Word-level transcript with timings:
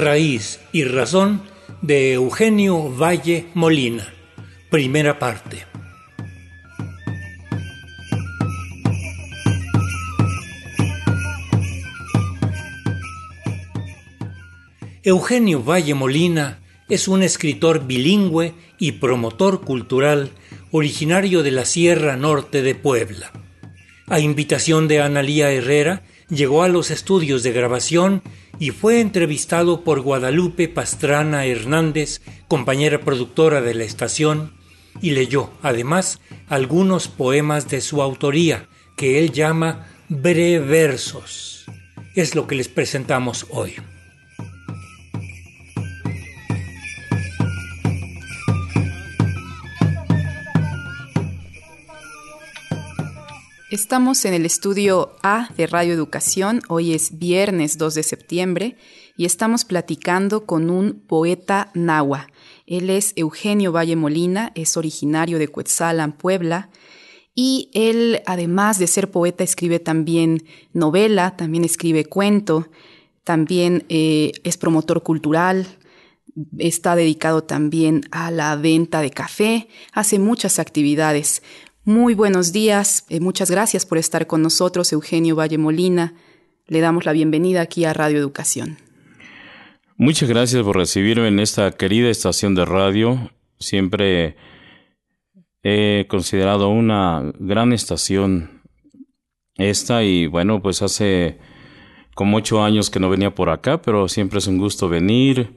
Raíz 0.00 0.60
y 0.72 0.84
Razón 0.84 1.42
de 1.82 2.14
Eugenio 2.14 2.88
Valle 2.88 3.48
Molina. 3.52 4.08
Primera 4.70 5.18
parte. 5.18 5.66
Eugenio 15.02 15.62
Valle 15.62 15.92
Molina 15.92 16.60
es 16.88 17.06
un 17.06 17.22
escritor 17.22 17.86
bilingüe 17.86 18.54
y 18.78 18.92
promotor 18.92 19.60
cultural 19.60 20.30
originario 20.70 21.42
de 21.42 21.50
la 21.50 21.66
Sierra 21.66 22.16
Norte 22.16 22.62
de 22.62 22.74
Puebla. 22.74 23.32
A 24.06 24.18
invitación 24.18 24.88
de 24.88 25.02
Analía 25.02 25.52
Herrera, 25.52 26.04
llegó 26.30 26.62
a 26.62 26.68
los 26.68 26.90
estudios 26.90 27.42
de 27.42 27.52
grabación 27.52 28.22
y 28.58 28.70
fue 28.70 29.00
entrevistado 29.00 29.84
por 29.84 30.00
Guadalupe 30.00 30.68
Pastrana 30.68 31.46
Hernández, 31.46 32.20
compañera 32.48 33.00
productora 33.00 33.60
de 33.60 33.74
la 33.74 33.84
estación, 33.84 34.52
y 35.00 35.12
leyó, 35.12 35.50
además, 35.62 36.20
algunos 36.48 37.08
poemas 37.08 37.68
de 37.68 37.80
su 37.80 38.02
autoría, 38.02 38.68
que 38.96 39.18
él 39.18 39.32
llama 39.32 39.86
breversos. 40.08 41.64
Es 42.14 42.34
lo 42.34 42.46
que 42.46 42.54
les 42.54 42.68
presentamos 42.68 43.46
hoy. 43.50 43.76
Estamos 53.70 54.24
en 54.24 54.34
el 54.34 54.46
estudio 54.46 55.14
A 55.22 55.48
de 55.56 55.68
Radio 55.68 55.94
Educación. 55.94 56.60
Hoy 56.66 56.92
es 56.92 57.20
viernes 57.20 57.78
2 57.78 57.94
de 57.94 58.02
septiembre 58.02 58.76
y 59.16 59.26
estamos 59.26 59.64
platicando 59.64 60.44
con 60.44 60.70
un 60.70 61.04
poeta 61.06 61.70
nahua. 61.74 62.26
Él 62.66 62.90
es 62.90 63.12
Eugenio 63.14 63.70
Valle 63.70 63.94
Molina, 63.94 64.50
es 64.56 64.76
originario 64.76 65.38
de 65.38 65.46
Cuetzalan, 65.46 66.10
Puebla. 66.10 66.70
Y 67.32 67.70
él, 67.72 68.22
además 68.26 68.80
de 68.80 68.88
ser 68.88 69.08
poeta, 69.08 69.44
escribe 69.44 69.78
también 69.78 70.42
novela, 70.72 71.36
también 71.36 71.62
escribe 71.62 72.04
cuento, 72.04 72.66
también 73.22 73.84
eh, 73.88 74.32
es 74.42 74.56
promotor 74.56 75.04
cultural, 75.04 75.78
está 76.58 76.96
dedicado 76.96 77.44
también 77.44 78.02
a 78.10 78.32
la 78.32 78.56
venta 78.56 79.00
de 79.00 79.10
café, 79.10 79.68
hace 79.92 80.18
muchas 80.18 80.58
actividades. 80.58 81.40
Muy 81.90 82.14
buenos 82.14 82.52
días, 82.52 83.04
eh, 83.08 83.18
muchas 83.18 83.50
gracias 83.50 83.84
por 83.84 83.98
estar 83.98 84.28
con 84.28 84.42
nosotros, 84.42 84.92
Eugenio 84.92 85.34
Valle 85.34 85.58
Molina. 85.58 86.14
Le 86.68 86.78
damos 86.78 87.04
la 87.04 87.10
bienvenida 87.10 87.62
aquí 87.62 87.84
a 87.84 87.92
Radio 87.92 88.16
Educación. 88.16 88.76
Muchas 89.96 90.28
gracias 90.28 90.62
por 90.62 90.76
recibirme 90.76 91.26
en 91.26 91.40
esta 91.40 91.72
querida 91.72 92.08
estación 92.08 92.54
de 92.54 92.64
radio. 92.64 93.32
Siempre 93.58 94.36
he 95.64 96.06
considerado 96.08 96.68
una 96.68 97.32
gran 97.40 97.72
estación 97.72 98.62
esta 99.56 100.04
y 100.04 100.28
bueno, 100.28 100.62
pues 100.62 100.82
hace 100.82 101.38
como 102.14 102.36
ocho 102.36 102.62
años 102.62 102.88
que 102.88 103.00
no 103.00 103.10
venía 103.10 103.34
por 103.34 103.50
acá, 103.50 103.82
pero 103.82 104.06
siempre 104.06 104.38
es 104.38 104.46
un 104.46 104.58
gusto 104.58 104.88
venir, 104.88 105.56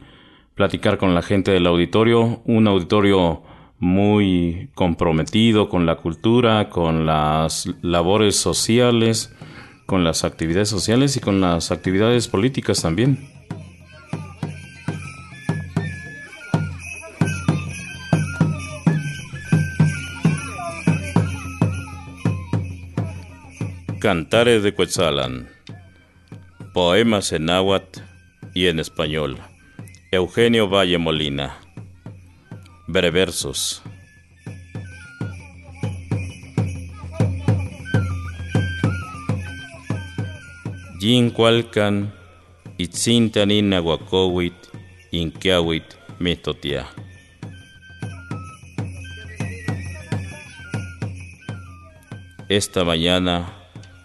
platicar 0.56 0.98
con 0.98 1.14
la 1.14 1.22
gente 1.22 1.52
del 1.52 1.68
auditorio, 1.68 2.42
un 2.46 2.68
auditorio 2.68 3.44
muy 3.84 4.70
comprometido 4.76 5.68
con 5.68 5.86
la 5.86 5.98
cultura, 5.98 6.70
con 6.70 7.06
las 7.06 7.70
labores 7.82 8.38
sociales, 8.38 9.36
con 9.86 10.06
las 10.06 10.24
actividades 10.24 10.70
sociales 10.70 11.18
y 11.18 11.20
con 11.20 11.42
las 11.42 11.70
actividades 11.70 12.30
políticas 12.30 12.82
también. 12.82 13.30
Cantares 24.00 24.64
de 24.64 24.74
Quetzalan. 24.74 25.50
Poemas 26.74 27.34
en 27.34 27.46
náhuatl 27.46 28.00
y 28.54 28.68
en 28.68 28.80
español. 28.80 29.38
Eugenio 30.12 30.70
Valle 30.70 30.98
Molina. 30.98 31.63
Breversos. 32.88 33.82
Yin 41.00 41.32
cualcan, 41.32 42.14
itzintanin 42.78 43.70
nahuacowit, 43.70 44.56
inquiawit, 45.12 45.96
mitotia. 46.20 46.88
Esta 52.50 52.84
mañana, 52.84 53.54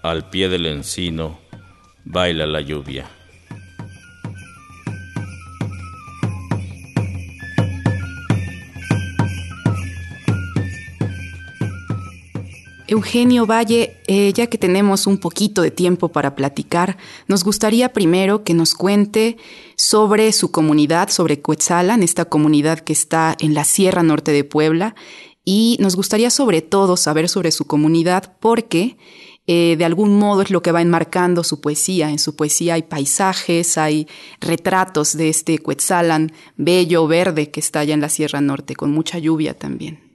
al 0.03 0.31
pie 0.31 0.49
del 0.49 0.67
encino, 0.67 1.39
baila 2.05 2.47
la 2.47 2.61
lluvia. 2.61 3.18
Eugenio 12.89 13.45
Valle, 13.45 14.01
eh, 14.07 14.33
ya 14.33 14.47
que 14.47 14.57
tenemos 14.57 15.07
un 15.07 15.19
poquito 15.19 15.61
de 15.61 15.71
tiempo 15.71 16.09
para 16.09 16.35
platicar, 16.35 16.97
nos 17.27 17.45
gustaría 17.45 17.93
primero 17.93 18.45
que 18.45 18.55
nos 18.55 18.75
cuente 18.75 19.37
sobre 19.77 20.33
su 20.33 20.51
comunidad, 20.51 21.11
sobre 21.11 21.43
Coetzalan, 21.43 22.03
esta 22.03 22.25
comunidad 22.25 22.81
que 22.81 22.95
está 22.95 23.37
en 23.41 23.53
la 23.53 23.65
Sierra 23.65 24.03
Norte 24.03 24.33
de 24.33 24.43
Puebla, 24.43 24.95
y 25.45 25.77
nos 25.81 25.97
gustaría 25.97 26.31
sobre 26.31 26.63
todo 26.63 26.97
saber 26.97 27.29
sobre 27.29 27.51
su 27.51 27.67
comunidad 27.67 28.37
porque 28.41 28.97
eh, 29.47 29.77
de 29.77 29.85
algún 29.85 30.19
modo 30.19 30.41
es 30.41 30.51
lo 30.51 30.63
que 30.63 30.73
va 30.73 30.81
enmarcando 30.81 31.45
su 31.45 31.61
poesía. 31.61 32.11
En 32.11 32.19
su 32.19 32.37
poesía 32.37 32.75
hay 32.75 32.83
paisajes, 32.83 33.77
hay 33.77 34.07
retratos 34.41 35.15
de 35.15 35.29
este 35.29 35.59
Coetzalan 35.59 36.33
bello, 36.57 37.07
verde, 37.07 37.51
que 37.51 37.61
está 37.61 37.81
allá 37.81 37.93
en 37.93 38.01
la 38.01 38.09
Sierra 38.09 38.41
Norte, 38.41 38.77
con 38.77 38.91
mucha 38.93 39.19
lluvia 39.19 39.53
también. 39.53 40.08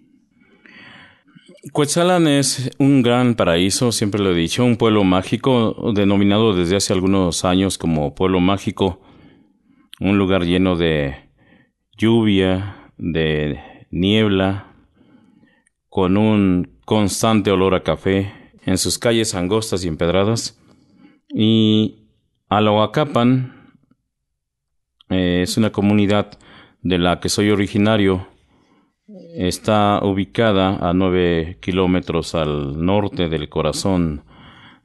Cuetzalan 1.71 2.27
es 2.27 2.71
un 2.77 3.01
gran 3.03 3.35
paraíso, 3.35 3.93
siempre 3.93 4.21
lo 4.21 4.31
he 4.31 4.35
dicho, 4.35 4.65
un 4.65 4.75
pueblo 4.75 5.05
mágico, 5.05 5.93
denominado 5.95 6.53
desde 6.53 6.75
hace 6.75 6.91
algunos 6.91 7.45
años 7.45 7.77
como 7.77 8.13
pueblo 8.13 8.41
mágico, 8.41 8.99
un 10.01 10.17
lugar 10.17 10.43
lleno 10.43 10.75
de 10.75 11.15
lluvia, 11.97 12.91
de 12.97 13.87
niebla, 13.91 14.73
con 15.87 16.17
un 16.17 16.81
constante 16.83 17.49
olor 17.49 17.75
a 17.75 17.83
café, 17.83 18.33
en 18.65 18.77
sus 18.77 18.99
calles 18.99 19.33
angostas 19.33 19.85
y 19.85 19.87
empedradas. 19.87 20.59
Y 21.29 22.09
Aloacapan 22.49 23.71
eh, 25.09 25.43
es 25.43 25.55
una 25.55 25.71
comunidad 25.71 26.37
de 26.81 26.97
la 26.97 27.21
que 27.21 27.29
soy 27.29 27.51
originario, 27.51 28.27
Está 29.35 29.99
ubicada 30.03 30.77
a 30.87 30.93
nueve 30.93 31.57
kilómetros 31.59 32.35
al 32.35 32.85
norte 32.85 33.29
del 33.29 33.49
corazón 33.49 34.21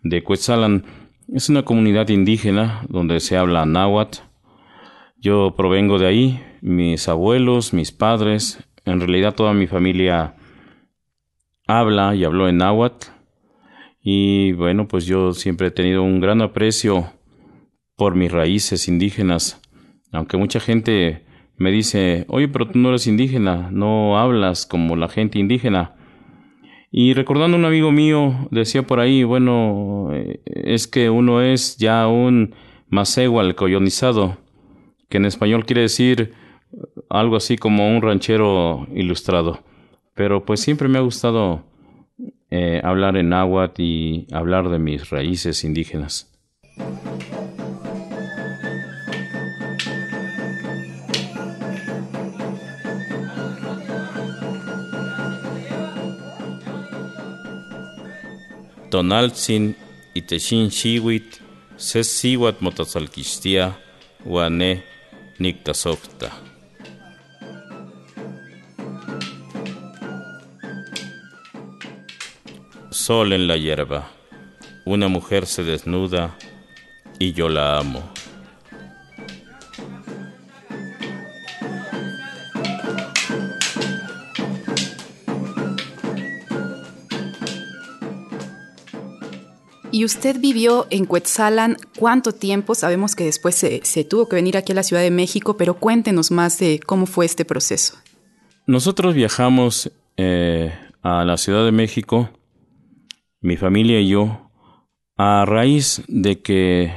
de 0.03 0.25
Cuetzalan. 0.25 0.87
Es 1.31 1.51
una 1.51 1.67
comunidad 1.67 2.09
indígena 2.09 2.81
donde 2.89 3.21
se 3.21 3.37
habla 3.37 3.67
náhuatl. 3.67 4.21
Yo 5.19 5.55
provengo 5.55 5.99
de 5.99 6.07
ahí, 6.07 6.45
mis 6.63 7.09
abuelos, 7.11 7.75
mis 7.75 7.93
padres, 7.93 8.67
en 8.87 9.01
realidad 9.01 9.35
toda 9.35 9.53
mi 9.53 9.67
familia 9.67 10.35
habla 11.67 12.15
y 12.15 12.25
habló 12.25 12.49
en 12.49 12.57
náhuatl. 12.57 13.09
Y 14.01 14.53
bueno, 14.53 14.89
pues 14.89 15.05
yo 15.05 15.35
siempre 15.35 15.67
he 15.67 15.73
tenido 15.73 16.03
un 16.03 16.21
gran 16.21 16.41
aprecio 16.41 17.13
por 17.97 18.15
mis 18.15 18.33
raíces 18.33 18.89
indígenas, 18.89 19.61
aunque 20.11 20.39
mucha 20.39 20.59
gente 20.59 21.28
me 21.59 21.71
dice, 21.73 22.25
oye, 22.29 22.49
pero 22.49 22.69
tú 22.69 22.79
no 22.79 22.91
eres 22.91 23.07
indígena, 23.07 23.69
no 23.71 24.19
hablas 24.19 24.65
como 24.65 24.97
la 24.97 25.09
gente 25.09 25.39
indígena. 25.39 25.95
Y 26.91 27.13
recordando 27.15 27.57
un 27.57 27.65
amigo 27.65 27.93
mío, 27.93 28.49
decía 28.51 28.83
por 28.85 29.01
ahí, 29.01 29.25
bueno, 29.25 30.11
eh, 30.13 30.41
es 30.47 30.87
que 30.87 31.11
uno 31.11 31.43
es 31.43 31.77
ya 31.77 32.07
un 32.07 32.55
masegual 32.89 33.55
coyonizado, 33.55 34.39
que 35.09 35.19
en 35.19 35.27
español 35.27 35.67
quiere 35.67 35.83
decir 35.83 36.33
algo 37.11 37.37
así 37.37 37.57
como 37.57 37.89
un 37.89 38.03
ranchero 38.03 38.87
ilustrado. 38.95 39.61
Pero 40.15 40.45
pues 40.45 40.61
siempre 40.61 40.89
me 40.89 40.99
ha 40.99 41.03
gustado 41.03 41.65
eh, 42.51 42.81
hablar 42.83 43.17
en 43.17 43.29
náhuatl 43.29 43.83
y 43.83 44.27
hablar 44.33 44.69
de 44.69 44.79
mis 44.79 45.11
raíces 45.11 45.65
indígenas. 45.65 46.33
Tonaltzin 58.91 59.75
itechin 60.15 60.71
xiwit, 60.71 61.41
se 61.77 62.03
siwat 62.03 62.61
motatzalquixtia, 62.61 63.73
guane, 64.25 64.83
Nictasofta. 65.39 66.33
Sol 72.91 73.33
en 73.33 73.47
la 73.47 73.57
hierba. 73.57 74.11
Una 74.85 75.07
mujer 75.07 75.47
se 75.47 75.63
desnuda 75.63 76.37
y 77.21 77.35
yo 77.35 77.49
la 77.49 77.79
amo. 77.79 78.18
¿Y 89.99 90.05
usted 90.05 90.39
vivió 90.39 90.87
en 90.91 91.07
Cuetzalan 91.07 91.77
cuánto 91.99 92.31
tiempo? 92.31 92.77
Sabemos 92.77 93.17
que 93.17 93.25
después 93.25 93.57
se, 93.57 94.05
tuvo 94.05 94.29
que 94.29 94.37
venir 94.37 94.57
aquí 94.57 94.71
a 94.71 94.77
la 94.77 94.85
Ciudad 94.85 95.03
de 95.03 95.11
México, 95.11 95.57
pero 95.57 95.75
cuéntenos 95.75 96.31
más 96.31 96.57
de 96.61 96.79
cómo 96.79 97.05
fue 97.05 97.27
este 97.27 97.45
proceso. 97.45 97.97
Nosotros 98.65 99.17
viajamos 99.17 99.91
eh, 100.17 100.73
a 101.03 101.25
la 101.25 101.37
Ciudad 101.37 101.65
de 101.65 101.73
México, 101.73 102.31
mi 103.41 103.57
familia 103.57 103.99
y 103.99 104.11
yo, 104.11 104.53
a 105.17 105.45
raíz 105.45 106.05
de 106.07 106.43
que 106.43 106.93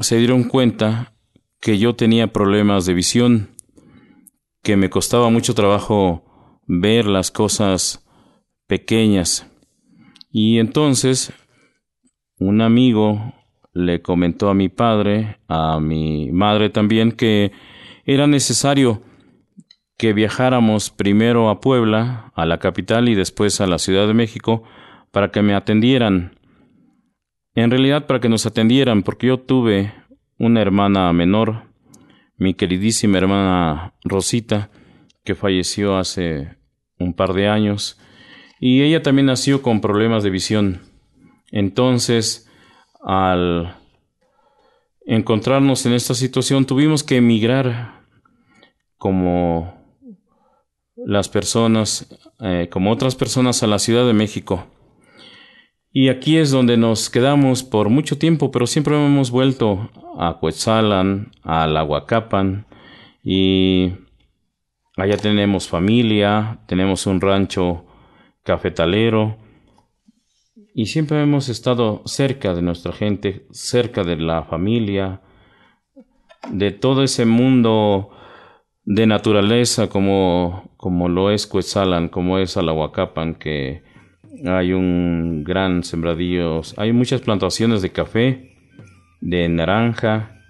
se 0.00 0.16
dieron 0.16 0.42
cuenta 0.42 1.14
que 1.60 1.78
yo 1.78 1.94
tenía 1.94 2.32
problemas 2.32 2.84
de 2.84 2.94
visión, 2.94 3.50
que 4.64 4.76
me 4.76 4.90
costaba 4.90 5.30
mucho 5.30 5.54
trabajo 5.54 6.58
ver 6.66 7.06
las 7.06 7.30
cosas 7.30 8.04
pequeñas 8.66 9.51
y 10.32 10.58
entonces 10.58 11.32
un 12.38 12.62
amigo 12.62 13.34
le 13.74 14.02
comentó 14.02 14.48
a 14.48 14.54
mi 14.54 14.68
padre, 14.68 15.38
a 15.46 15.78
mi 15.78 16.30
madre 16.32 16.70
también, 16.70 17.12
que 17.12 17.52
era 18.04 18.26
necesario 18.26 19.02
que 19.96 20.12
viajáramos 20.12 20.90
primero 20.90 21.48
a 21.48 21.60
Puebla, 21.60 22.32
a 22.34 22.46
la 22.46 22.58
capital, 22.58 23.08
y 23.08 23.14
después 23.14 23.60
a 23.60 23.66
la 23.66 23.78
Ciudad 23.78 24.06
de 24.06 24.14
México, 24.14 24.64
para 25.10 25.30
que 25.30 25.42
me 25.42 25.54
atendieran. 25.54 26.38
En 27.54 27.70
realidad 27.70 28.06
para 28.06 28.20
que 28.20 28.28
nos 28.28 28.46
atendieran, 28.46 29.02
porque 29.02 29.28
yo 29.28 29.38
tuve 29.38 29.92
una 30.38 30.60
hermana 30.60 31.12
menor, 31.12 31.64
mi 32.36 32.54
queridísima 32.54 33.18
hermana 33.18 33.94
Rosita, 34.02 34.70
que 35.24 35.34
falleció 35.34 35.96
hace 35.96 36.56
un 36.98 37.14
par 37.14 37.34
de 37.34 37.48
años, 37.48 38.00
y 38.64 38.82
ella 38.82 39.02
también 39.02 39.26
nació 39.26 39.60
con 39.60 39.80
problemas 39.80 40.22
de 40.22 40.30
visión. 40.30 40.82
Entonces, 41.50 42.48
al 43.02 43.74
encontrarnos 45.04 45.84
en 45.84 45.94
esta 45.94 46.14
situación, 46.14 46.64
tuvimos 46.64 47.02
que 47.02 47.16
emigrar 47.16 48.04
como 48.98 49.74
las 50.94 51.28
personas, 51.28 52.16
eh, 52.38 52.68
como 52.70 52.92
otras 52.92 53.16
personas 53.16 53.64
a 53.64 53.66
la 53.66 53.80
Ciudad 53.80 54.06
de 54.06 54.12
México. 54.12 54.64
Y 55.90 56.08
aquí 56.08 56.36
es 56.36 56.52
donde 56.52 56.76
nos 56.76 57.10
quedamos 57.10 57.64
por 57.64 57.88
mucho 57.88 58.16
tiempo, 58.16 58.52
pero 58.52 58.68
siempre 58.68 58.94
hemos 58.94 59.32
vuelto 59.32 59.90
a 60.16 60.38
Cuetzalan, 60.38 61.32
a 61.42 61.66
Lahuacapan, 61.66 62.64
y 63.24 63.90
allá 64.96 65.16
tenemos 65.16 65.66
familia, 65.66 66.60
tenemos 66.68 67.08
un 67.08 67.20
rancho 67.20 67.86
cafetalero, 68.42 69.36
y 70.74 70.86
siempre 70.86 71.22
hemos 71.22 71.48
estado 71.48 72.02
cerca 72.06 72.54
de 72.54 72.62
nuestra 72.62 72.92
gente, 72.92 73.46
cerca 73.50 74.04
de 74.04 74.16
la 74.16 74.44
familia, 74.44 75.20
de 76.50 76.70
todo 76.70 77.02
ese 77.02 77.26
mundo 77.26 78.10
de 78.84 79.06
naturaleza 79.06 79.88
como, 79.88 80.72
como 80.76 81.08
lo 81.08 81.30
es 81.30 81.46
Cuetzalan, 81.46 82.08
como 82.08 82.38
es 82.38 82.56
Alahuacapan, 82.56 83.34
que 83.34 83.82
hay 84.46 84.72
un 84.72 85.44
gran 85.44 85.84
sembradío, 85.84 86.62
hay 86.76 86.92
muchas 86.92 87.20
plantaciones 87.20 87.82
de 87.82 87.92
café, 87.92 88.56
de 89.20 89.48
naranja 89.48 90.40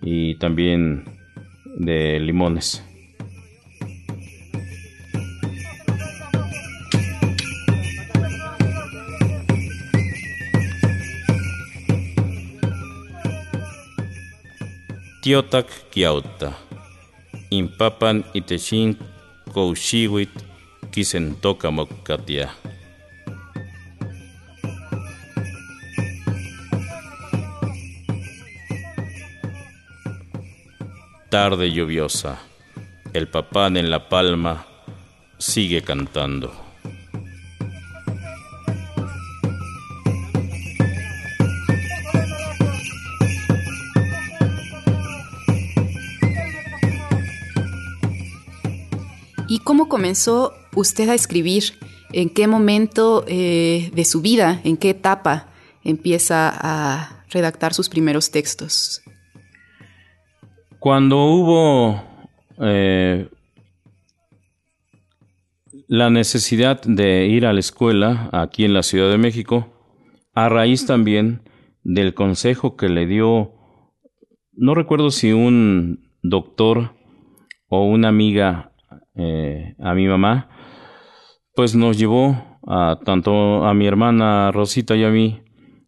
y 0.00 0.38
también 0.38 1.04
de 1.76 2.20
limones. 2.20 2.85
Tiotak 15.26 15.66
kiauta. 15.90 16.52
Impapan 17.50 18.24
itechin 18.34 18.98
kouxiwit 19.52 20.30
kisentoka 20.90 21.70
mokkatia. 21.70 22.48
Tarde 31.30 31.66
lluviosa. 31.68 32.36
El 33.14 33.26
papán 33.26 33.76
en 33.76 33.90
la 33.90 34.08
palma 34.08 34.64
sigue 35.38 35.82
cantando. 35.82 36.65
¿Cómo 49.66 49.88
comenzó 49.88 50.52
usted 50.76 51.08
a 51.08 51.14
escribir? 51.14 51.64
¿En 52.12 52.30
qué 52.30 52.46
momento 52.46 53.24
eh, 53.26 53.90
de 53.92 54.04
su 54.04 54.20
vida, 54.20 54.60
en 54.62 54.76
qué 54.76 54.90
etapa 54.90 55.48
empieza 55.82 56.52
a 56.52 57.24
redactar 57.30 57.74
sus 57.74 57.88
primeros 57.88 58.30
textos? 58.30 59.02
Cuando 60.78 61.24
hubo 61.24 62.00
eh, 62.60 63.28
la 65.88 66.10
necesidad 66.10 66.80
de 66.82 67.26
ir 67.26 67.44
a 67.44 67.52
la 67.52 67.58
escuela 67.58 68.30
aquí 68.32 68.64
en 68.64 68.72
la 68.72 68.84
Ciudad 68.84 69.10
de 69.10 69.18
México, 69.18 69.66
a 70.32 70.48
raíz 70.48 70.86
también 70.86 71.42
del 71.82 72.14
consejo 72.14 72.76
que 72.76 72.88
le 72.88 73.06
dio, 73.06 73.52
no 74.52 74.74
recuerdo 74.74 75.10
si 75.10 75.32
un 75.32 76.08
doctor 76.22 76.94
o 77.68 77.84
una 77.84 78.08
amiga 78.08 78.72
eh, 79.16 79.74
a 79.78 79.94
mi 79.94 80.06
mamá, 80.06 80.48
pues 81.54 81.74
nos 81.74 81.98
llevó 81.98 82.58
a 82.66 82.98
tanto 83.04 83.64
a 83.64 83.74
mi 83.74 83.86
hermana 83.86 84.50
Rosita 84.52 84.96
y 84.96 85.04
a 85.04 85.10
mí 85.10 85.40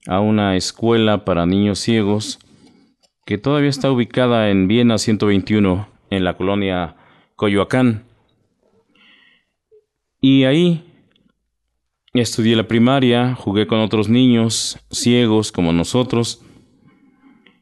a 0.06 0.20
una 0.20 0.56
escuela 0.56 1.24
para 1.24 1.44
niños 1.44 1.78
ciegos 1.78 2.38
que 3.26 3.36
todavía 3.36 3.68
está 3.68 3.90
ubicada 3.92 4.48
en 4.50 4.68
Viena 4.68 4.96
121 4.96 5.86
en 6.10 6.24
la 6.24 6.36
colonia 6.36 6.96
Coyoacán. 7.36 8.04
Y 10.20 10.44
ahí 10.44 10.82
estudié 12.14 12.56
la 12.56 12.66
primaria, 12.66 13.34
jugué 13.34 13.66
con 13.66 13.80
otros 13.80 14.08
niños 14.08 14.78
ciegos 14.90 15.52
como 15.52 15.72
nosotros 15.72 16.42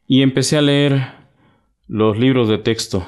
y 0.06 0.23
empecé 0.23 0.56
a 0.56 0.62
leer 0.62 1.08
los 1.88 2.16
libros 2.16 2.49
de 2.49 2.58
texto 2.58 3.06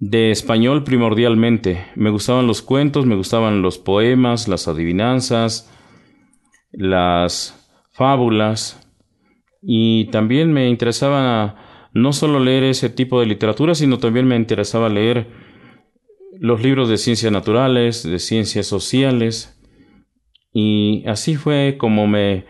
de 0.00 0.30
español 0.30 0.82
primordialmente. 0.82 1.86
Me 1.94 2.10
gustaban 2.10 2.46
los 2.46 2.62
cuentos, 2.62 3.04
me 3.06 3.14
gustaban 3.14 3.62
los 3.62 3.78
poemas, 3.78 4.48
las 4.48 4.66
adivinanzas, 4.66 5.70
las 6.72 7.70
fábulas. 7.92 8.88
Y 9.62 10.06
también 10.06 10.52
me 10.52 10.68
interesaba 10.68 11.88
no 11.92 12.14
solo 12.14 12.40
leer 12.40 12.64
ese 12.64 12.88
tipo 12.88 13.20
de 13.20 13.26
literatura, 13.26 13.74
sino 13.74 13.98
también 13.98 14.26
me 14.26 14.36
interesaba 14.36 14.88
leer 14.88 15.28
los 16.38 16.62
libros 16.62 16.88
de 16.88 16.96
ciencias 16.96 17.30
naturales, 17.30 18.02
de 18.02 18.18
ciencias 18.18 18.66
sociales. 18.66 19.60
Y 20.50 21.04
así 21.06 21.36
fue 21.36 21.76
como 21.78 22.06
me 22.06 22.46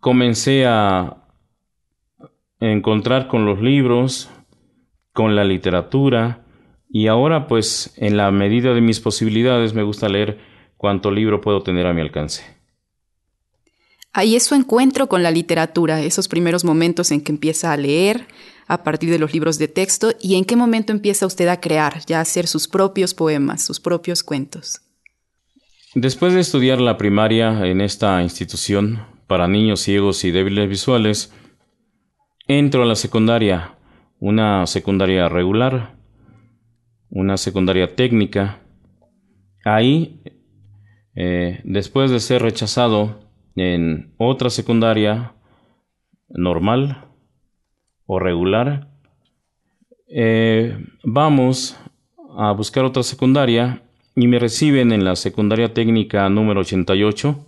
comencé 0.00 0.64
a 0.66 1.22
encontrar 2.60 3.28
con 3.28 3.44
los 3.44 3.60
libros, 3.60 4.30
con 5.16 5.34
la 5.34 5.44
literatura 5.44 6.44
y 6.90 7.06
ahora 7.06 7.48
pues 7.48 7.94
en 7.96 8.18
la 8.18 8.30
medida 8.30 8.74
de 8.74 8.82
mis 8.82 9.00
posibilidades 9.00 9.72
me 9.72 9.82
gusta 9.82 10.10
leer 10.10 10.38
cuanto 10.76 11.10
libro 11.10 11.40
puedo 11.40 11.62
tener 11.62 11.86
a 11.86 11.94
mi 11.94 12.02
alcance. 12.02 12.44
Ahí 14.12 14.36
es 14.36 14.44
su 14.44 14.54
encuentro 14.54 15.08
con 15.08 15.22
la 15.22 15.30
literatura, 15.30 16.02
esos 16.02 16.28
primeros 16.28 16.64
momentos 16.64 17.10
en 17.12 17.22
que 17.22 17.32
empieza 17.32 17.72
a 17.72 17.78
leer 17.78 18.26
a 18.66 18.82
partir 18.84 19.08
de 19.10 19.18
los 19.18 19.32
libros 19.32 19.56
de 19.58 19.68
texto 19.68 20.12
y 20.20 20.34
en 20.34 20.44
qué 20.44 20.54
momento 20.54 20.92
empieza 20.92 21.24
usted 21.24 21.48
a 21.48 21.60
crear, 21.60 22.04
ya 22.06 22.18
a 22.18 22.22
hacer 22.22 22.46
sus 22.46 22.68
propios 22.68 23.14
poemas, 23.14 23.64
sus 23.64 23.80
propios 23.80 24.22
cuentos. 24.22 24.82
Después 25.94 26.34
de 26.34 26.40
estudiar 26.40 26.78
la 26.82 26.98
primaria 26.98 27.64
en 27.64 27.80
esta 27.80 28.22
institución 28.22 29.02
para 29.26 29.48
niños 29.48 29.80
ciegos 29.80 30.24
y 30.24 30.30
débiles 30.30 30.68
visuales, 30.68 31.32
entro 32.48 32.82
a 32.82 32.86
la 32.86 32.96
secundaria, 32.96 33.75
una 34.20 34.66
secundaria 34.66 35.28
regular, 35.28 35.96
una 37.10 37.36
secundaria 37.36 37.94
técnica. 37.94 38.60
Ahí, 39.64 40.20
eh, 41.14 41.60
después 41.64 42.10
de 42.10 42.20
ser 42.20 42.42
rechazado 42.42 43.20
en 43.56 44.14
otra 44.18 44.50
secundaria 44.50 45.32
normal 46.28 47.04
o 48.06 48.18
regular, 48.18 48.88
eh, 50.08 50.78
vamos 51.02 51.78
a 52.36 52.52
buscar 52.52 52.84
otra 52.84 53.02
secundaria 53.02 53.82
y 54.14 54.28
me 54.28 54.38
reciben 54.38 54.92
en 54.92 55.04
la 55.04 55.16
secundaria 55.16 55.74
técnica 55.74 56.28
número 56.28 56.60
88, 56.60 57.44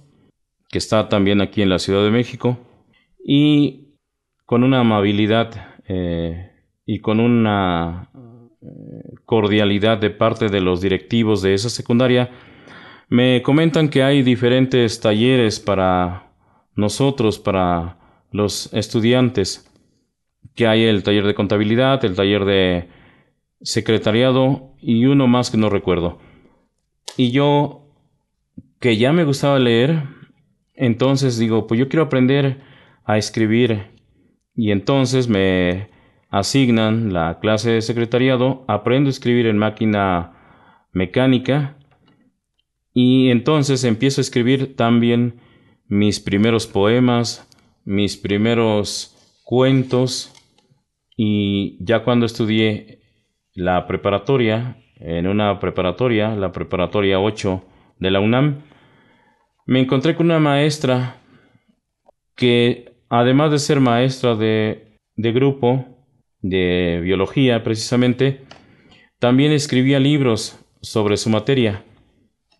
que 0.68 0.78
está 0.78 1.08
también 1.08 1.40
aquí 1.40 1.62
en 1.62 1.70
la 1.70 1.78
Ciudad 1.78 2.04
de 2.04 2.10
México, 2.10 2.58
y 3.24 3.94
con 4.44 4.64
una 4.64 4.80
amabilidad 4.80 5.78
eh, 5.88 6.50
y 6.90 7.00
con 7.00 7.20
una 7.20 8.08
eh, 8.62 8.66
cordialidad 9.26 9.98
de 9.98 10.08
parte 10.08 10.48
de 10.48 10.62
los 10.62 10.80
directivos 10.80 11.42
de 11.42 11.52
esa 11.52 11.68
secundaria, 11.68 12.30
me 13.10 13.42
comentan 13.42 13.90
que 13.90 14.02
hay 14.02 14.22
diferentes 14.22 14.98
talleres 14.98 15.60
para 15.60 16.32
nosotros, 16.76 17.38
para 17.38 17.98
los 18.32 18.72
estudiantes, 18.72 19.70
que 20.54 20.66
hay 20.66 20.84
el 20.84 21.02
taller 21.02 21.26
de 21.26 21.34
contabilidad, 21.34 22.02
el 22.06 22.16
taller 22.16 22.46
de 22.46 22.88
secretariado 23.60 24.72
y 24.80 25.04
uno 25.04 25.26
más 25.26 25.50
que 25.50 25.58
no 25.58 25.68
recuerdo. 25.68 26.18
Y 27.18 27.32
yo, 27.32 27.82
que 28.80 28.96
ya 28.96 29.12
me 29.12 29.24
gustaba 29.24 29.58
leer, 29.58 30.04
entonces 30.74 31.36
digo, 31.36 31.66
pues 31.66 31.78
yo 31.78 31.90
quiero 31.90 32.04
aprender 32.04 32.62
a 33.04 33.18
escribir. 33.18 33.88
Y 34.54 34.70
entonces 34.70 35.28
me 35.28 35.97
asignan 36.28 37.12
la 37.12 37.38
clase 37.40 37.70
de 37.70 37.82
secretariado, 37.82 38.64
aprendo 38.68 39.08
a 39.08 39.10
escribir 39.10 39.46
en 39.46 39.58
máquina 39.58 40.32
mecánica 40.92 41.76
y 42.92 43.30
entonces 43.30 43.84
empiezo 43.84 44.20
a 44.20 44.22
escribir 44.22 44.76
también 44.76 45.40
mis 45.86 46.20
primeros 46.20 46.66
poemas, 46.66 47.48
mis 47.84 48.16
primeros 48.16 49.40
cuentos 49.44 50.32
y 51.16 51.82
ya 51.84 52.04
cuando 52.04 52.26
estudié 52.26 53.00
la 53.54 53.86
preparatoria, 53.86 54.76
en 55.00 55.26
una 55.26 55.58
preparatoria, 55.58 56.34
la 56.34 56.52
preparatoria 56.52 57.20
8 57.20 57.64
de 57.98 58.10
la 58.10 58.20
UNAM, 58.20 58.62
me 59.66 59.80
encontré 59.80 60.14
con 60.14 60.26
una 60.26 60.38
maestra 60.38 61.16
que 62.34 62.92
además 63.08 63.50
de 63.50 63.58
ser 63.58 63.80
maestra 63.80 64.34
de, 64.34 64.98
de 65.16 65.32
grupo, 65.32 65.97
de 66.42 67.00
biología 67.02 67.62
precisamente, 67.62 68.42
también 69.18 69.52
escribía 69.52 69.98
libros 69.98 70.58
sobre 70.80 71.16
su 71.16 71.30
materia. 71.30 71.84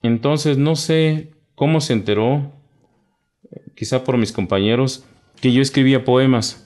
Entonces 0.03 0.59
no 0.59 0.77
sé 0.77 1.31
cómo 1.55 1.81
se 1.81 1.93
enteró, 1.93 2.53
quizá 3.75 4.05
por 4.05 4.17
mis 4.17 4.33
compañeros, 4.33 5.05
que 5.41 5.53
yo 5.53 5.63
escribía 5.63 6.05
poemas. 6.05 6.65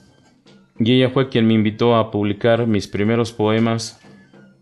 Y 0.79 0.93
ella 0.93 1.11
fue 1.11 1.29
quien 1.29 1.47
me 1.47 1.55
invitó 1.55 1.97
a 1.97 2.11
publicar 2.11 2.67
mis 2.67 2.89
primeros 2.89 3.33
poemas 3.33 4.01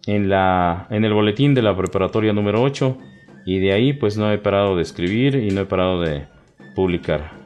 en, 0.06 0.28
la, 0.28 0.86
en 0.90 1.04
el 1.04 1.12
boletín 1.12 1.54
de 1.54 1.62
la 1.62 1.76
preparatoria 1.76 2.32
número 2.32 2.62
8 2.62 2.98
y 3.46 3.58
de 3.58 3.72
ahí 3.72 3.92
pues 3.92 4.16
no 4.16 4.30
he 4.32 4.38
parado 4.38 4.76
de 4.76 4.82
escribir 4.82 5.36
y 5.36 5.50
no 5.50 5.62
he 5.62 5.66
parado 5.66 6.00
de 6.00 6.26
publicar. 6.74 7.39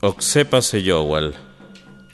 Oxepa 0.00 0.60
seyowal, 0.62 1.34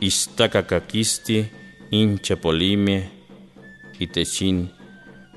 istacacquisti, 0.00 1.52
inchapolimie, 1.90 3.10
itechin, 4.00 4.70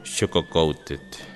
chococoutet. 0.03 1.27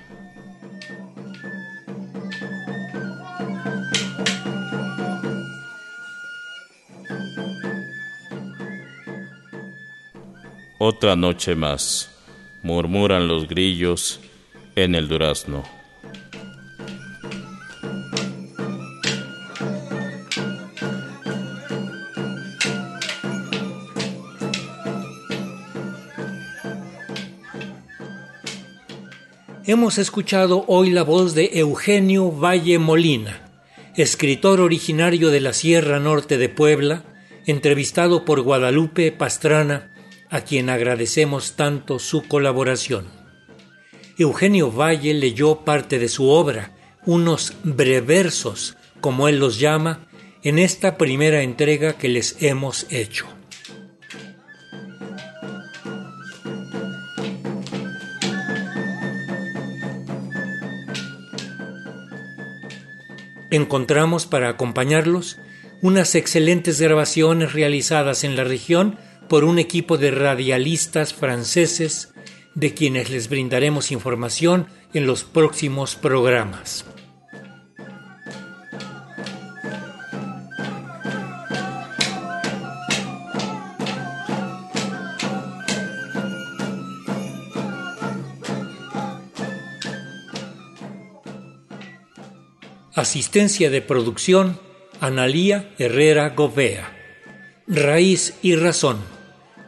Otra 10.78 11.14
noche 11.14 11.54
más, 11.54 12.10
murmuran 12.62 13.28
los 13.28 13.46
grillos 13.46 14.18
en 14.76 14.94
el 14.94 15.08
durazno. 15.08 15.81
Hemos 29.72 29.96
escuchado 29.96 30.66
hoy 30.68 30.90
la 30.90 31.02
voz 31.02 31.34
de 31.34 31.52
Eugenio 31.54 32.30
Valle 32.30 32.78
Molina, 32.78 33.50
escritor 33.96 34.60
originario 34.60 35.30
de 35.30 35.40
la 35.40 35.54
Sierra 35.54 35.98
Norte 35.98 36.36
de 36.36 36.50
Puebla, 36.50 37.04
entrevistado 37.46 38.26
por 38.26 38.42
Guadalupe 38.42 39.10
Pastrana, 39.12 39.94
a 40.28 40.42
quien 40.42 40.68
agradecemos 40.68 41.56
tanto 41.56 41.98
su 41.98 42.28
colaboración. 42.28 43.06
Eugenio 44.18 44.70
Valle 44.70 45.14
leyó 45.14 45.64
parte 45.64 45.98
de 45.98 46.10
su 46.10 46.28
obra, 46.28 46.76
unos 47.06 47.54
breversos, 47.64 48.76
como 49.00 49.26
él 49.26 49.38
los 49.38 49.58
llama, 49.58 50.06
en 50.42 50.58
esta 50.58 50.98
primera 50.98 51.42
entrega 51.42 51.94
que 51.94 52.10
les 52.10 52.36
hemos 52.42 52.86
hecho. 52.90 53.26
Encontramos 63.52 64.26
para 64.26 64.48
acompañarlos 64.48 65.38
unas 65.82 66.14
excelentes 66.14 66.80
grabaciones 66.80 67.52
realizadas 67.52 68.24
en 68.24 68.34
la 68.34 68.44
región 68.44 68.98
por 69.28 69.44
un 69.44 69.58
equipo 69.58 69.98
de 69.98 70.10
radialistas 70.10 71.14
franceses 71.14 72.12
de 72.54 72.74
quienes 72.74 73.10
les 73.10 73.28
brindaremos 73.28 73.92
información 73.92 74.66
en 74.94 75.06
los 75.06 75.24
próximos 75.24 75.94
programas. 75.94 76.84
Asistencia 93.02 93.68
de 93.68 93.82
producción, 93.82 94.60
Analía 95.00 95.74
Herrera 95.76 96.30
Govea. 96.30 96.96
Raíz 97.66 98.34
y 98.42 98.54
Razón, 98.54 98.98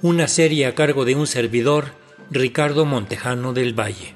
una 0.02 0.28
serie 0.28 0.66
a 0.66 0.76
cargo 0.76 1.04
de 1.04 1.16
un 1.16 1.26
servidor, 1.26 1.94
Ricardo 2.30 2.84
Montejano 2.84 3.52
del 3.52 3.76
Valle. 3.76 4.14